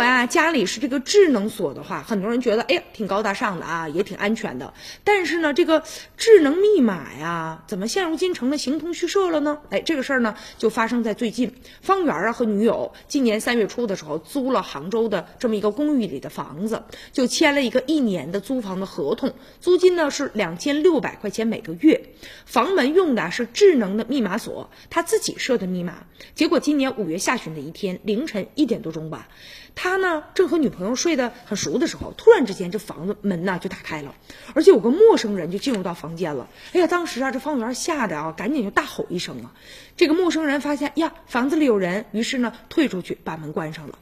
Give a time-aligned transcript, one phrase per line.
[0.00, 4.72] 果呀家里是这个智能锁的话，很多人觉得哎呀挺高大上的啊，也挺安全的。
[5.04, 5.82] 但是呢，这个
[6.16, 9.58] 智能密码呀，怎么现如今成了形同虚设了呢？
[9.68, 11.52] 哎，这个事儿呢就发生在最近，
[11.82, 16.82] 方圆啊和女友今年三月初的时候租了杭州的这么一个公寓里的房子，
[17.12, 22.00] 就签了一个一年的租房的合同，租金呢是两千六百块钱每个月，
[22.44, 26.04] 房门用的是智能的密码锁，他自己设的密码。
[26.34, 29.28] 结果今年五月下旬的一天凌晨一点多钟吧。
[29.76, 34.16] 他呢，正和女朋友睡得很熟的时候，突然之间，这房子门呢就打开了，
[34.52, 36.48] 而且有个陌生人就进入到房间了。
[36.72, 39.54] 哎呀，当时啊，这方圆吓得啊，赶紧就大吼一声啊。
[39.96, 43.98] 这个陌生人发现呀，房子里有人，于是呢，退出去把门关上了。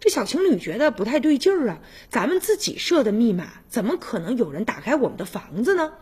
[0.00, 1.78] 这小情侣觉得不太对劲儿啊，
[2.08, 5.92] 咱们自己设的密码，怎么可能有人打开我们的房子呢？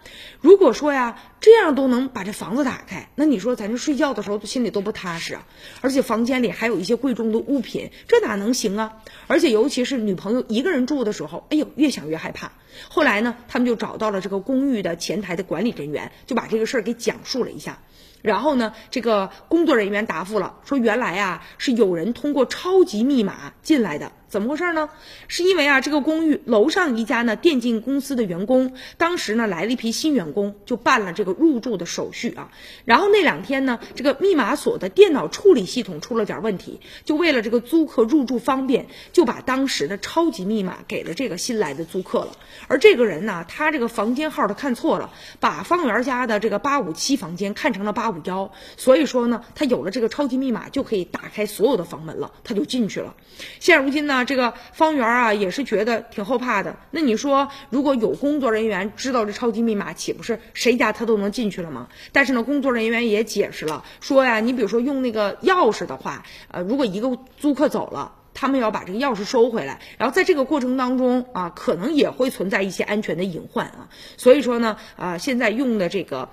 [0.41, 5.45] 如果说呀，这样这样都能把这房子打开，那你说咱这睡觉的时候心里都不踏实啊。
[5.81, 8.99] 而且房间里还有一些贵重的物品，这哪能行啊？
[9.27, 12.53] 而且尤其是女朋友一个人住的时候，哎呦，越想越害怕。
[12.89, 17.81] 后来呢，他们就找到了这个公寓的前台的管理人员，就把这个事儿给讲述了一下。
[18.23, 24.13] 然后呢，这个工作人员答复了，说原来啊是有人通过超级密码进来的。
[24.29, 24.91] 怎么回事呢？
[25.27, 32.51] 是因为啊，这个公寓楼上一家呢电竞公司的员工，当时呢来了一批新员工，就办了这个入住的手续啊。
[32.85, 42.33] 然后那两天呢，这个密码锁的电脑处理系统出了点问题，就为了这个租客入住方便，就把当时的超级密码给了这个新来的租客了。
[42.67, 53.15] 而这个人呢，他这个房间号他看错了，把方圆家的这个八五七房间看成了八五幺，所以说呢，他有了这个超级密码就可以打开所有的房门了，他就进去了。
[53.59, 54.18] 现如今呢。
[54.25, 56.77] 这个方圆啊，也是觉得挺后怕的。
[56.91, 61.89] 那你说，如果有工作人员知道这超级密码，岂不是谁家他都能进去了吗？
[62.13, 73.89] 但是呢，工作人员也解释了，说呀，你比如说用那个钥匙的话，呃，如果一个租客走了，他们要把这个钥匙收回来，然后在这个过程当中啊，可能也会存在一些安全的隐患啊。
[74.17, 76.29] 所以说呢，啊，现在用的这个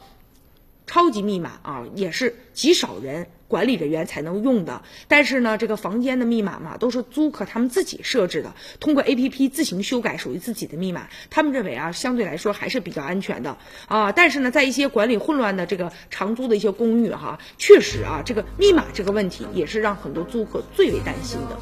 [0.87, 3.27] 超级密码啊，也是极少人。
[3.47, 13.55] 管理人员才能用的，但是呢，这个房间的密码嘛，都是租客他们自己设置的，通过 A P P 自行修改属于自己的密码，他们认为啊，相对来说还是比较安全的
[13.87, 14.11] 啊。
[14.11, 21.55] 但是呢，在一些管理混乱的这个长租的一些公寓哈，确实啊，这个密码这个问题也是让很多租客最为担心的。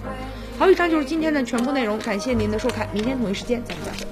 [0.57, 4.07] 好，以上就是今天的全部内容，感谢您的收看，明天同一时间再见。